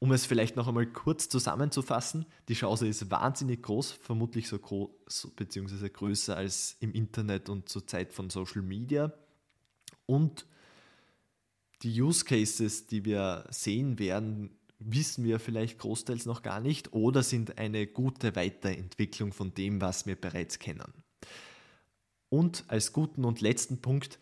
Um 0.00 0.12
es 0.12 0.24
vielleicht 0.24 0.56
noch 0.56 0.66
einmal 0.66 0.86
kurz 0.86 1.28
zusammenzufassen, 1.28 2.24
die 2.48 2.54
Chance 2.54 2.88
ist 2.88 3.10
wahnsinnig 3.10 3.62
groß, 3.62 3.92
vermutlich 3.92 4.48
so 4.48 4.58
groß 4.58 5.32
bzw. 5.36 5.90
größer 5.90 6.36
als 6.36 6.76
im 6.80 6.94
Internet 6.94 7.50
und 7.50 7.68
zur 7.68 7.86
Zeit 7.86 8.14
von 8.14 8.30
Social 8.30 8.62
Media. 8.62 9.12
Und 10.06 10.46
die 11.82 12.00
Use 12.00 12.24
Cases, 12.24 12.86
die 12.86 13.04
wir 13.04 13.44
sehen 13.50 13.98
werden, 13.98 14.58
wissen 14.78 15.24
wir 15.24 15.38
vielleicht 15.38 15.78
großteils 15.78 16.24
noch 16.24 16.40
gar 16.40 16.60
nicht 16.60 16.94
oder 16.94 17.22
sind 17.22 17.58
eine 17.58 17.86
gute 17.86 18.34
Weiterentwicklung 18.34 19.34
von 19.34 19.52
dem, 19.52 19.82
was 19.82 20.06
wir 20.06 20.16
bereits 20.16 20.58
kennen. 20.58 20.94
Und 22.30 22.64
als 22.68 22.94
guten 22.94 23.26
und 23.26 23.42
letzten 23.42 23.82
Punkt, 23.82 24.18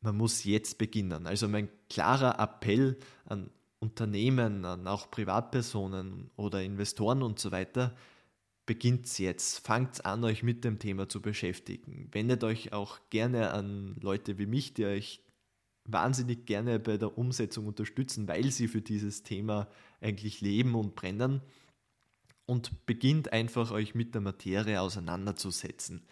man 0.00 0.16
muss 0.16 0.44
jetzt 0.44 0.78
beginnen. 0.78 1.26
Also 1.26 1.46
mein 1.46 1.68
klarer 1.90 2.38
Appell 2.38 2.98
an 3.26 3.50
Unternehmen, 3.84 4.64
an 4.64 4.86
auch 4.86 5.10
Privatpersonen 5.10 6.30
oder 6.36 6.62
Investoren 6.62 7.22
und 7.22 7.38
so 7.38 7.52
weiter, 7.52 7.94
beginnt 8.64 9.18
jetzt. 9.18 9.58
Fangt 9.58 10.06
an, 10.06 10.24
euch 10.24 10.42
mit 10.42 10.64
dem 10.64 10.78
Thema 10.78 11.06
zu 11.06 11.20
beschäftigen. 11.20 12.08
Wendet 12.12 12.44
euch 12.44 12.72
auch 12.72 12.98
gerne 13.10 13.50
an 13.50 13.96
Leute 14.00 14.38
wie 14.38 14.46
mich, 14.46 14.72
die 14.72 14.86
euch 14.86 15.20
wahnsinnig 15.84 16.46
gerne 16.46 16.80
bei 16.80 16.96
der 16.96 17.18
Umsetzung 17.18 17.66
unterstützen, 17.66 18.26
weil 18.26 18.50
sie 18.50 18.68
für 18.68 18.80
dieses 18.80 19.22
Thema 19.22 19.68
eigentlich 20.00 20.40
leben 20.40 20.74
und 20.74 20.94
brennen. 20.94 21.42
Und 22.46 22.86
beginnt 22.86 23.32
einfach 23.32 23.70
euch 23.70 23.94
mit 23.94 24.14
der 24.14 24.22
Materie 24.22 24.80
auseinanderzusetzen. 24.80 26.02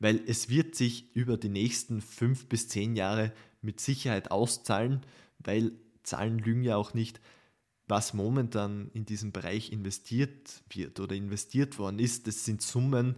Weil 0.00 0.20
es 0.26 0.48
wird 0.48 0.74
sich 0.74 1.14
über 1.14 1.36
die 1.36 1.48
nächsten 1.48 2.00
fünf 2.00 2.46
bis 2.46 2.68
zehn 2.68 2.96
Jahre 2.96 3.32
mit 3.62 3.80
Sicherheit 3.80 4.30
auszahlen, 4.30 5.00
weil 5.38 5.72
Zahlen 6.10 6.38
lügen 6.38 6.62
ja 6.62 6.76
auch 6.76 6.94
nicht, 6.94 7.20
was 7.86 8.14
momentan 8.14 8.90
in 8.92 9.04
diesem 9.04 9.32
Bereich 9.32 9.72
investiert 9.72 10.62
wird 10.68 11.00
oder 11.00 11.16
investiert 11.16 11.78
worden 11.78 11.98
ist. 11.98 12.26
Das 12.26 12.44
sind 12.44 12.62
Summen, 12.62 13.16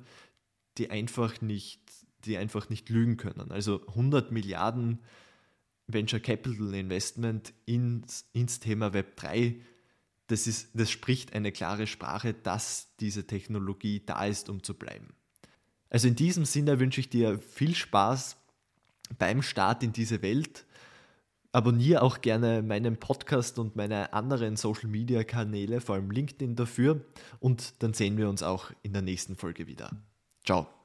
die 0.78 0.90
einfach 0.90 1.40
nicht, 1.40 1.80
die 2.24 2.36
einfach 2.36 2.68
nicht 2.70 2.88
lügen 2.88 3.16
können. 3.16 3.50
Also 3.50 3.86
100 3.88 4.32
Milliarden 4.32 5.00
Venture 5.86 6.20
Capital 6.20 6.74
Investment 6.74 7.52
ins, 7.66 8.24
ins 8.32 8.60
Thema 8.60 8.92
Web 8.92 9.16
3, 9.16 9.56
das, 10.28 10.46
ist, 10.46 10.70
das 10.74 10.90
spricht 10.90 11.34
eine 11.34 11.52
klare 11.52 11.86
Sprache, 11.86 12.32
dass 12.32 12.94
diese 13.00 13.26
Technologie 13.26 14.02
da 14.04 14.24
ist, 14.24 14.48
um 14.48 14.62
zu 14.62 14.74
bleiben. 14.74 15.14
Also 15.90 16.08
in 16.08 16.16
diesem 16.16 16.46
Sinne 16.46 16.80
wünsche 16.80 17.00
ich 17.00 17.10
dir 17.10 17.38
viel 17.38 17.74
Spaß 17.74 18.36
beim 19.18 19.42
Start 19.42 19.82
in 19.82 19.92
diese 19.92 20.22
Welt 20.22 20.64
abonniere 21.52 22.02
auch 22.02 22.20
gerne 22.20 22.62
meinen 22.62 22.96
Podcast 22.96 23.58
und 23.58 23.76
meine 23.76 24.12
anderen 24.12 24.56
Social 24.56 24.88
Media 24.88 25.22
Kanäle, 25.22 25.80
vor 25.80 25.94
allem 25.94 26.10
LinkedIn 26.10 26.56
dafür. 26.56 27.04
Und 27.40 27.82
dann 27.82 27.92
sehen 27.92 28.16
wir 28.16 28.28
uns 28.28 28.42
auch 28.42 28.70
in 28.82 28.92
der 28.92 29.02
nächsten 29.02 29.36
Folge 29.36 29.66
wieder. 29.66 29.90
Ciao. 30.44 30.81